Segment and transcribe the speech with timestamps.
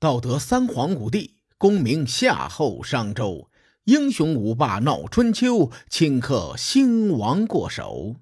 [0.00, 3.50] 道德三皇五帝，功名夏后商周，
[3.84, 8.16] 英雄五霸闹春秋，顷刻兴亡过手。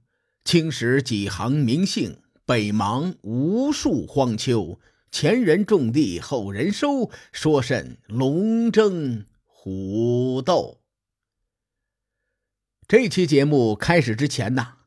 [0.45, 4.81] 青史几行名姓，北邙无数荒丘。
[5.13, 10.81] 前人种地，后人收，说甚龙争虎斗？
[12.89, 14.79] 这期节目开始之前呢，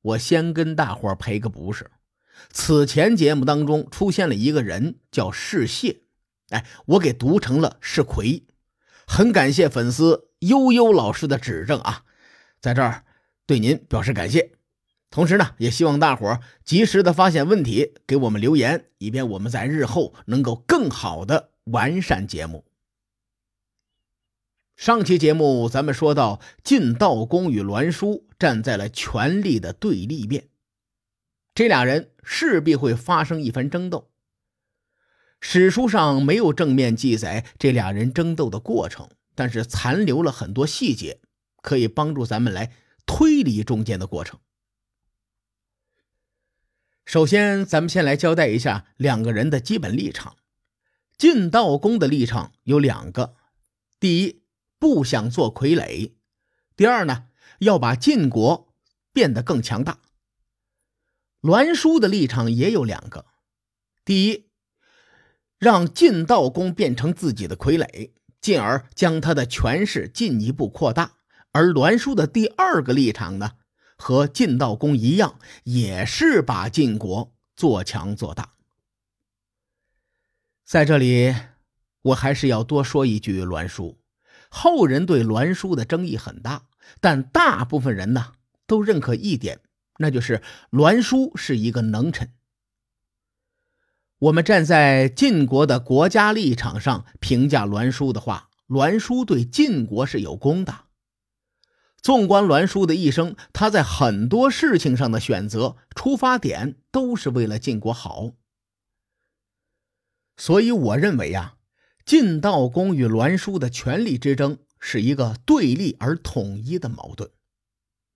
[0.00, 1.90] 我先跟大伙儿赔个不是。
[2.50, 6.01] 此前节目当中出现了一个人叫世谢，
[6.52, 8.44] 哎，我给读成了是魁。
[9.06, 12.04] 很感谢粉丝悠悠老师的指正啊，
[12.60, 13.04] 在这儿
[13.46, 14.52] 对您表示感谢。
[15.10, 22.64] 同时呢，也希望大伙及时的发现问题，给我们留言，以便我们在日后能够更好的完善节目。
[24.74, 30.48] 上期节目咱们说到晋悼公与栾书站在了权力的对立面，
[31.54, 34.08] 这俩人势必会发生一番争斗。
[35.44, 41.20] 史书上没有正面记载这俩人争斗的过程，但是残留了很多细节，
[41.60, 42.72] 可以帮助咱们来
[43.04, 44.38] 推理中间的过程。
[47.04, 50.36] 首先，咱们先来交代一下两个人的基本立场。
[51.18, 53.34] 晋悼公的立场有两个：
[53.98, 54.44] 第一，
[54.78, 56.12] 不想做傀儡；
[56.76, 57.26] 第二呢，
[57.58, 58.72] 要把晋国
[59.12, 59.98] 变得更强大。
[61.40, 63.26] 栾书的立场也有两个：
[64.04, 64.46] 第一，
[65.62, 68.10] 让晋悼公变成自己的傀儡，
[68.40, 71.18] 进而将他的权势进一步扩大；
[71.52, 73.52] 而栾书的第二个立场呢？
[73.96, 78.54] 和晋悼公一样，也是把晋国做强做大。
[80.64, 81.32] 在这里，
[82.02, 84.00] 我还是要多说一句：栾书
[84.48, 86.64] 后人对栾书的争议很大，
[87.00, 88.32] 但大部分人呢
[88.66, 89.60] 都认可一点，
[89.98, 92.32] 那就是栾书是一个能臣。
[94.22, 100.84] 我们站在晋国的国家立场上评价栾书的话，栾书对晋国是有功的。
[102.00, 108.34] 纵观栾书的一生，他在很多事情上的选择出发点都是为了晋国好。
[110.36, 111.56] 所以，我认为呀，
[112.04, 117.28] 晋悼公与栾书的权力之争是一个对立而统一的矛盾。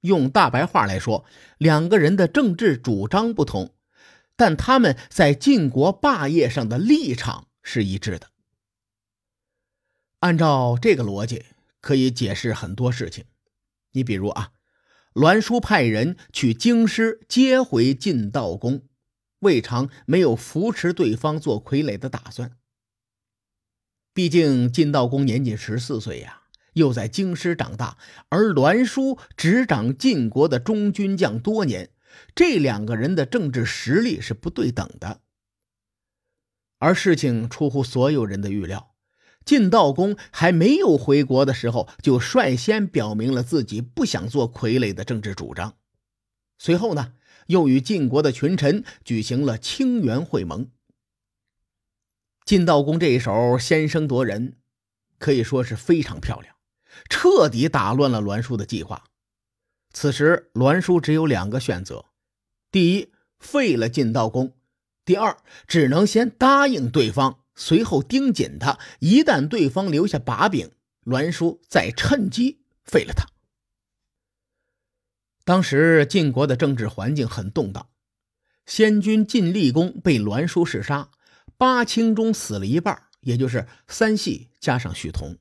[0.03, 1.25] 用大白话来说，
[1.59, 3.75] 两个人的政治主张不同，
[4.37, 8.31] 但他们在晋国霸业上的立场是一致的。
[10.21, 11.45] 按照这个逻辑，
[11.81, 13.25] 可以解释很多事情。
[13.93, 14.53] 你比如啊，
[15.15, 18.83] 栾书派人去京师接回晋悼公，
[19.39, 22.57] 未尝没有扶持对方做傀儡的打算。
[24.13, 26.43] 毕竟晋悼公年仅十四岁呀，
[26.73, 27.99] 又在京师长大，
[28.31, 31.91] 而栾书执掌晋国的中军将多年，
[32.35, 35.21] 这两个人的政治实力是不对等的。
[36.79, 38.95] 而事情出乎所有人的预料。
[39.45, 45.77] 晋悼公还没有回国的时候，就率先表明了自己不想做傀儡的政治主张。
[46.59, 47.13] 随后呢，
[47.47, 50.69] 又与晋国的群臣举行了清源会盟。
[52.45, 54.57] 晋悼公这一手先声夺人，
[55.19, 56.57] 可以说是非常漂亮，
[57.09, 59.05] 彻底打乱了栾书的计划。
[59.99, 62.05] 此时，栾书只有两个选择：
[62.71, 64.49] 第一，废了晋悼公；
[65.07, 67.39] 第二，只能先答应对方。
[67.55, 70.71] 随后盯紧他，一旦对方留下把柄，
[71.05, 73.27] 栾书再趁机废了他。
[75.47, 77.89] 当时晋国的政治环境很动荡，
[78.67, 81.11] 先君晋厉公被栾书弑杀，
[81.57, 85.39] 八卿中死了一半，也就是三系加上许同。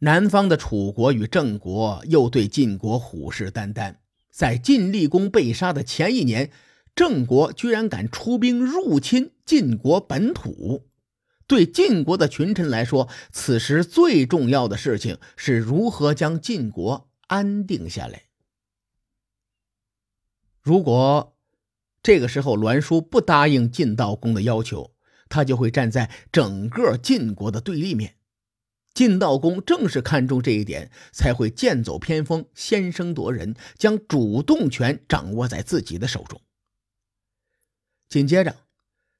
[0.00, 3.96] 南方的楚国与郑国又对晋国虎视眈眈，
[4.30, 6.50] 在晋厉公被杀的前一年，
[6.94, 10.86] 郑国居然敢出兵入侵晋国本土。
[11.46, 18.24] 对晋国的群臣来说，此时最重要的事情是如何将晋国安定下来。
[20.60, 21.36] 如果
[22.02, 24.92] 这个时候栾书不答应晋悼公的要求，
[25.28, 28.15] 他就会站在整个晋国的对立面。
[28.96, 36.40] 晋悼公正是看中这一点，才会剑走偏锋、先声夺人，将主动权掌握在自己的手中。
[38.08, 38.56] 紧接着，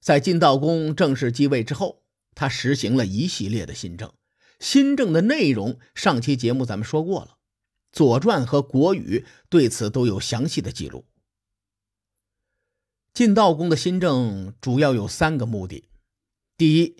[0.00, 2.02] 在晋悼公正式继位之后。
[2.38, 4.12] 他实行了一系列的新政，
[4.60, 7.38] 新政的内容上期节目咱们说过了，
[7.96, 11.06] 《左传》和《国语》对此都有详细的记录。
[13.14, 15.88] 晋悼公的新政主要有三个目的：
[16.58, 16.98] 第一，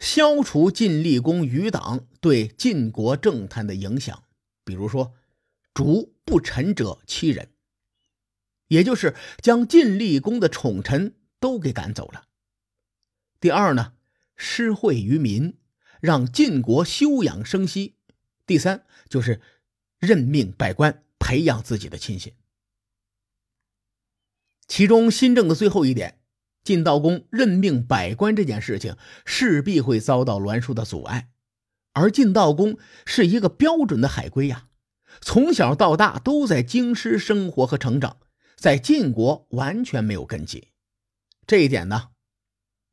[0.00, 4.24] 消除晋厉公余党对晋国政坛的影响，
[4.64, 5.14] 比如说
[5.72, 7.52] 逐不臣者七人，
[8.66, 12.24] 也就是将晋厉公的宠臣都给赶走了；
[13.38, 13.92] 第二呢。
[14.42, 15.58] 施惠于民，
[16.00, 17.96] 让晋国休养生息；
[18.46, 19.42] 第三就是
[19.98, 22.32] 任命百官，培养自己的亲信。
[24.66, 26.19] 其中新政的最后一点，
[26.62, 31.30] 晋悼公任命百官这件事情，势必会遭到栾书的阻碍。
[31.92, 34.68] 而晋悼公是一个标准的海归呀，
[35.20, 38.18] 从小到大都在京师生活和成长，
[38.56, 40.68] 在晋国完全没有根基。
[41.46, 42.10] 这一点呢，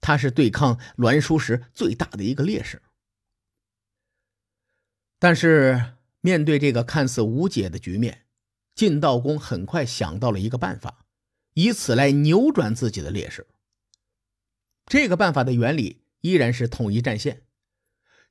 [0.02, 2.82] 他是对抗栾书时最大的一个劣势。
[5.20, 8.26] 但是面对这个看似无解的局面，
[8.74, 11.06] 晋悼公很快想到了一个办法，
[11.54, 13.46] 以此来扭转自己的劣势。
[14.88, 17.44] 这个办法的原理依然是统一战线。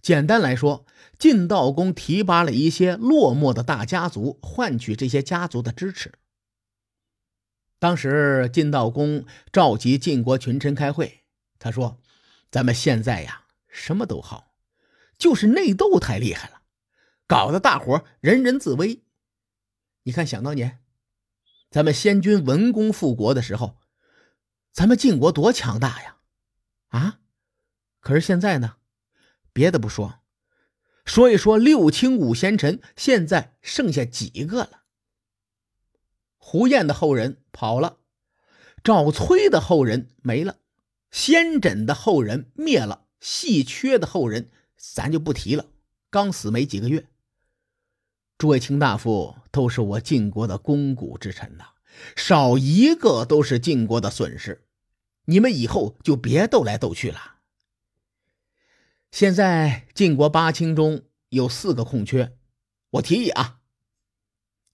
[0.00, 0.87] 简单来说，
[1.19, 6.12] 晋悼公提拔了一些落寞的大家族，换取这些家族的支持。
[7.79, 11.25] 当时晋悼公召集晋国群臣开会，
[11.58, 12.00] 他说
[12.50, 14.55] ：“咱们现在呀，什么都好，
[15.19, 16.62] 就是内斗太厉害了，
[17.26, 19.03] 搞得大伙人人自危。
[20.05, 20.79] 你看，想当年，
[21.70, 23.76] 咱们先君文公复国的时候，
[24.73, 26.16] 咱们晋国多强大呀！
[26.96, 27.20] 啊，
[28.00, 28.76] 可是现在呢，
[29.52, 30.20] 别的不说，
[31.04, 34.84] 说一说六卿五贤臣，现在剩下几个了？”
[36.38, 37.98] 胡彦的后人跑了，
[38.82, 40.58] 赵崔的后人没了，
[41.10, 45.66] 先轸的后人灭了，细缺的后人咱就不提了，
[46.08, 47.06] 刚死没几个月。
[48.38, 51.64] 诸位卿大夫都是我晋国的肱骨之臣呐，
[52.14, 54.66] 少一个都是晋国的损失，
[55.26, 57.37] 你们以后就别斗来斗去了。
[59.12, 62.37] 现在晋国八卿中有四个空缺，
[62.90, 63.61] 我提议啊。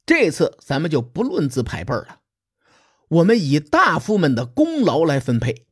[0.05, 2.21] 这次咱们就不论资排辈了，
[3.09, 5.67] 我们以大夫们的功劳来分配。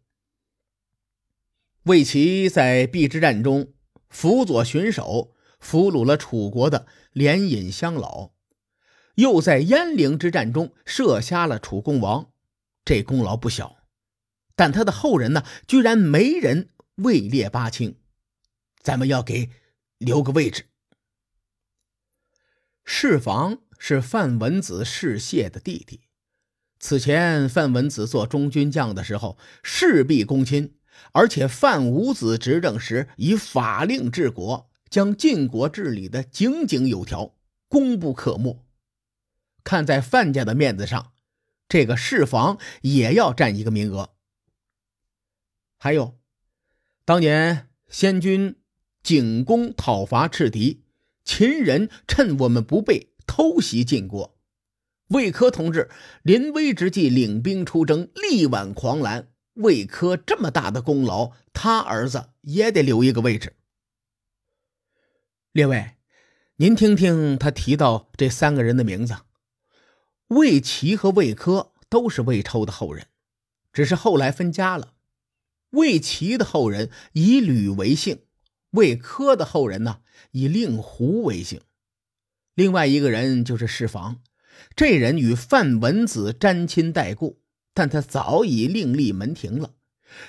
[1.84, 3.72] 魏齐在邲之战中
[4.08, 8.30] 辅佐巡守，俘虏了楚国的连尹相老，
[9.16, 12.30] 又在鄢陵之战中射杀了楚共王，
[12.84, 13.79] 这功劳不小。
[14.60, 17.96] 但他的后人呢，居然没人位列八卿，
[18.82, 19.48] 咱们要给
[19.96, 20.66] 留个位置。
[22.84, 23.60] 侍房。
[23.82, 26.02] 是范文子世谢的弟弟。
[26.78, 30.74] 此前范文子做中军将的时候，事必躬亲，
[31.12, 37.34] 而且范武子执政时以法令治国，将晋国治理的井井有条，
[37.68, 38.62] 功不可没。
[39.64, 41.12] 看在范家的面子上，
[41.66, 44.10] 这个侍房也要占一个名额。
[45.82, 46.18] 还有，
[47.06, 48.56] 当年先君
[49.02, 50.84] 景公讨伐赤狄，
[51.24, 53.14] 秦人趁我们不备。
[53.26, 54.36] 偷袭晋国，
[55.08, 55.88] 魏科同志
[56.22, 59.28] 临危之际领兵出征，力挽狂澜。
[59.54, 63.54] 魏科这么大的功劳，他儿子也得留一个位置。
[65.52, 65.92] 列位，
[66.56, 69.14] 您听听他提到这三个人的名字：
[70.26, 73.06] 魏齐和魏科都是魏抽的后人，
[73.72, 74.94] 只是后来分家了。
[75.70, 78.22] 魏齐的后人以吕为姓，
[78.70, 80.00] 魏科的后人呢
[80.32, 81.60] 以令狐为姓。
[82.54, 84.22] 另外一个人就是世房，
[84.76, 87.40] 这人与范文子沾亲带故，
[87.72, 89.74] 但他早已另立门庭了。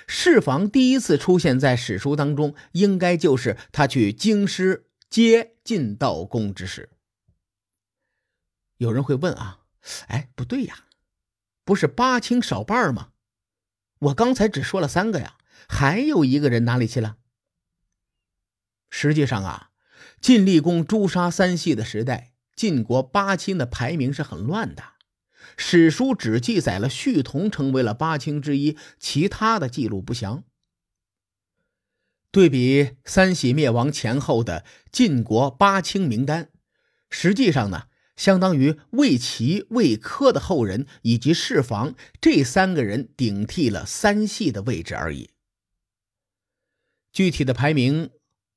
[0.06, 6.90] 世房第一次出现在史书当中，应该就是他去京师接晋悼公之时。
[8.76, 9.60] 有人会问啊，
[10.06, 10.86] 哎，不对呀，
[11.64, 13.11] 不是八卿少半吗？
[14.02, 15.36] 我刚才只说了三个呀，
[15.68, 17.16] 还有一个人哪里去了？
[18.90, 19.68] 实际上啊。
[20.20, 24.84] 晋厉公诛杀三系的时代，晋国八卿的排名是很乱的。
[25.56, 30.44] 史书只记载了胥同成为了八卿之一，其他的记录不详。
[32.30, 36.50] 对比三喜灭亡前后的晋国八卿名单，
[37.10, 37.88] 实际上呢，
[38.22, 45.30] 相当于魏齐、魏科的后人以及世房这三个人顶替了三系的位置而已。
[47.12, 48.10] 具体的排名，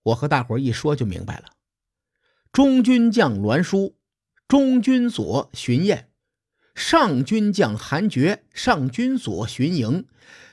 [0.04, 1.54] 我和大伙一说就明白了。
[2.52, 3.98] 中军将栾书，
[4.48, 6.12] 中军左荀彦，
[6.76, 10.06] 上军将韩厥，上军左荀盈，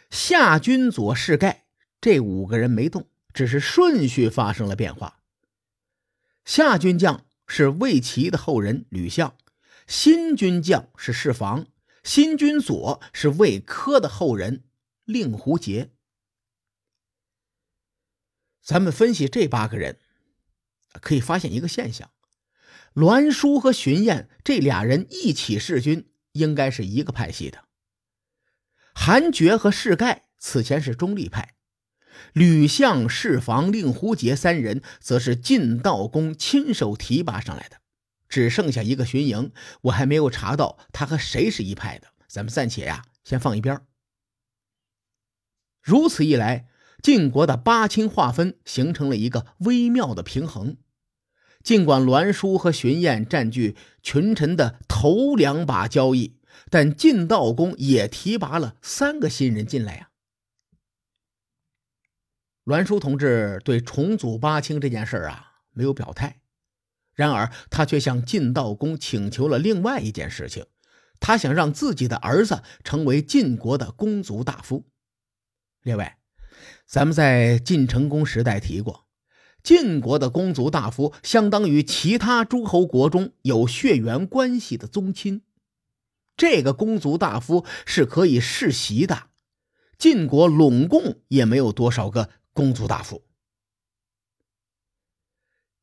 [0.08, 1.66] 下军左士盖。
[2.00, 5.18] 这五个人没动，只是顺序发生了变化。
[6.46, 9.36] 下军将是魏齐的后人吕相，
[9.86, 11.66] 新军将是世房，
[12.02, 14.64] 新军左是魏科的后人
[15.04, 15.90] 令狐杰。
[18.62, 19.98] 咱们分析这八个人。
[21.02, 22.10] 可以发现一个现象：
[22.94, 27.64] 栾书和荀彦这俩人一起弑君，应该是一个派系的。
[28.94, 31.54] 韩厥和士盖此前是中立派，
[32.32, 37.76] 吕相、侍房、令狐杰三人则是晋道公亲手提拔上来的。
[38.28, 39.52] 只剩下一个巡营，
[39.82, 42.08] 我还没有查到他和谁是一派的。
[42.26, 43.78] 咱们暂且呀，先放一边。
[45.82, 46.66] 如此一来，
[47.02, 50.78] 晋国的八卿划分形成了一个微妙的平衡。
[51.62, 56.36] 尽管栾书和荀偃占据群臣的头两把交椅，
[56.70, 60.08] 但晋悼公也提拔了三个新人进来呀。
[62.64, 66.40] 栾书同志对重组八卿这件事啊没有表态，
[67.12, 70.66] 然而他却向晋悼公请求了另外一件事情，
[71.18, 74.86] 他想让自己的儿子成为晋国的公族大夫。
[75.82, 76.12] 列位，
[76.86, 79.06] 咱们在晋成公时代提过。
[79.64, 85.42] 晋国的公族大夫相当于其他诸侯国中有血缘关系的宗亲，
[86.36, 89.30] 这个公族大夫是可以世袭的。
[89.98, 93.22] 晋国拢共也没有多少个公族大夫。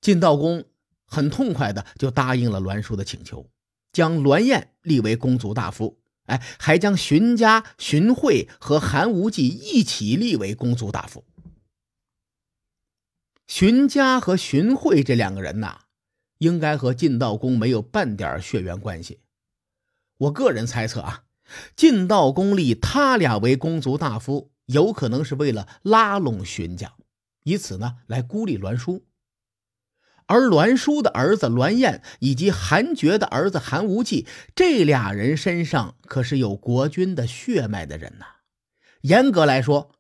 [0.02, 0.66] 晋悼公
[1.06, 3.50] 很痛快的就答应了栾书的请求，
[3.92, 11.26] 将栾燕立为公族大夫，哎，还将荀家、荀惠和韩无忌一起立为公族大夫。
[13.48, 15.82] 荀家和荀惠这两个人呐，
[16.38, 19.20] 应该和晋悼公没有半点血缘关系。
[20.18, 21.24] 我个人猜测啊，
[21.76, 26.94] 晋悼公立他俩为公族大夫，有可能是为了拉拢荀家，
[27.44, 29.06] 以此呢来孤立栾书。
[30.28, 38.26] 而栾书的儿子栾燕以及韩厥的儿子韩无忌，这俩人身上可是有国君的血脉的人呐。
[39.02, 39.92] 严格来说。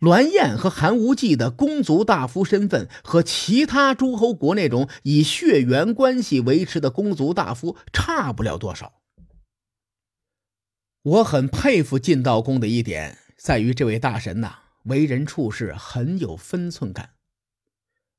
[0.00, 9.00] 栾燕和韩无忌的公族大夫身份和其他诸侯国那种以血缘关系维持的公族大夫差不了多少。
[11.04, 17.10] 我很佩服晋悼公的一点在于，这位大神呐，为人处事很有分寸感。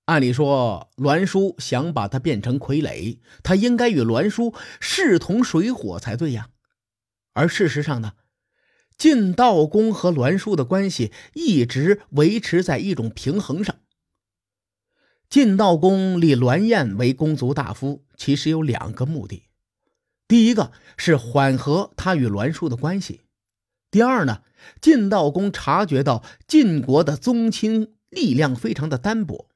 [0.06, 6.50] 按理说，栾书想把他变成傀儡，他应该与栾书势同水火才对呀。
[7.34, 8.14] 而事实上呢？
[8.96, 13.78] 晋悼公和栾书的关系一直维持在一种平衡上。
[15.28, 19.48] 晋悼公立栾燕为公族大夫，其实有两个目的：
[20.28, 23.22] 第一个是缓和他与栾书的关系；
[23.92, 24.42] 第二呢，
[24.82, 29.50] 晋悼公察觉到晋国的宗亲力量非常的单薄，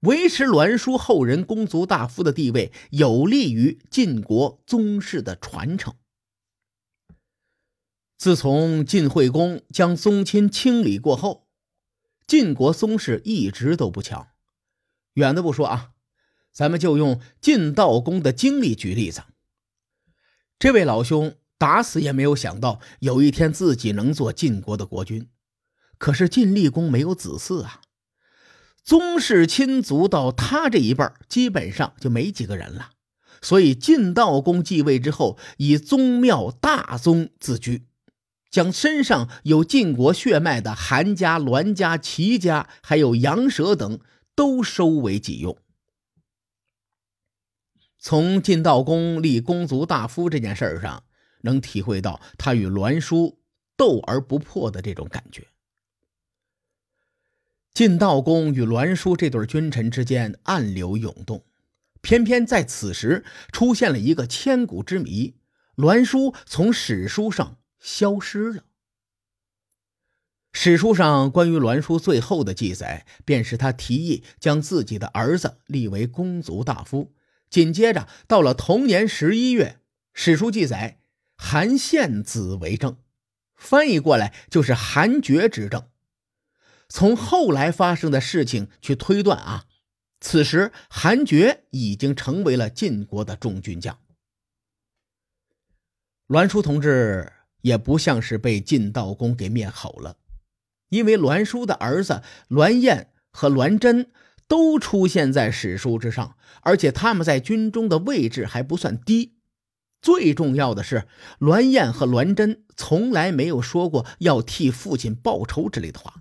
[0.00, 5.94] 维持栾书后人公族大夫的地位，有利于晋国宗室的传承。
[8.16, 11.46] 自从晋惠公将宗亲清理过后，
[12.26, 14.28] 晋国宗室一直都不强。
[15.14, 15.90] 远的不说啊，
[16.50, 19.24] 咱们就用晋悼公的经历举例子。
[20.58, 25.28] 这位老兄打死也没有想到有一天自己能做晋国的国君。
[25.98, 27.80] 可是晋厉公没有子嗣啊，
[28.82, 32.90] 宗室亲族到他这一辈基本上就没几个人了。
[33.40, 37.86] 所以晋悼公继位之后，以宗庙大宗自居。
[38.50, 43.98] 将身上有晋国血脉的韩家、栾家、齐家，还有杨舍等，
[44.36, 45.56] 都收为己用。
[48.06, 51.04] 从晋悼公立公族大夫这件事儿上，
[51.40, 53.38] 能体会到他与栾书
[53.78, 55.46] 斗而不破的这种感觉。
[57.72, 61.46] 晋悼公与栾书这对君臣之间暗流涌动，
[62.02, 65.36] 偏偏在此时出现了一个千古之谜：
[65.76, 67.56] 栾书从史书上。
[67.80, 68.64] 消失了。
[70.52, 77.14] 史书上关于栾书最后的记载，便是他提议将自己的儿子立为公族大夫。
[77.54, 79.78] 紧接着，到了同年十一月，
[80.12, 80.98] 史书记载
[81.36, 82.96] 韩献子为政，
[83.54, 85.86] 翻译过来就是韩厥执政。
[86.88, 89.66] 从后来发生的事情去推断啊，
[90.18, 94.00] 此时韩厥已经成为了晋国的中军将。
[96.26, 97.30] 栾书同志。
[97.60, 100.18] 也不像是被晋悼公给灭口了，
[100.90, 104.12] 因为栾书的儿子栾燕和栾真
[104.46, 109.34] 都出现在史书之上，而且他们在军中的位置还不算低。
[110.02, 111.06] 最重要的是，
[111.38, 116.20] 栾燕和栾真从来没有说过要替父亲报仇之类的话。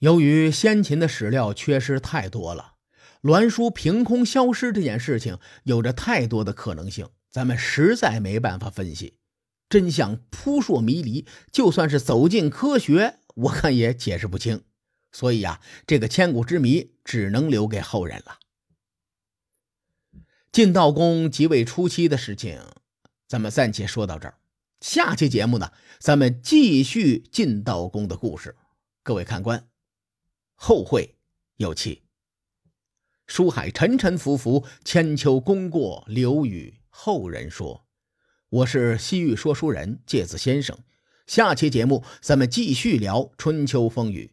[0.00, 2.74] 由于先秦的史料缺失太多了，
[3.20, 9.18] 栾书凭空消失这件事情有着太多的可能性，咱们实在没办法分析。
[9.68, 14.64] 真相扑朔迷离，就算是走进科学，我看也解释不清。
[15.12, 18.38] 所以啊，这个千古之谜只能留给后人了。
[20.52, 22.60] 晋悼公即位初期的事情，
[23.26, 24.38] 咱们暂且说到这儿。
[24.80, 28.56] 下期节目呢，咱们继续晋道公的故事。
[29.02, 29.68] 各位看官，
[30.54, 31.16] 后会
[31.56, 32.02] 有期。
[33.26, 37.86] 书海沉沉浮浮，千秋功过留与后人说。
[38.48, 40.76] 我是西域说书人介子先生。
[41.26, 44.32] 下期节目咱们继续聊春秋风雨。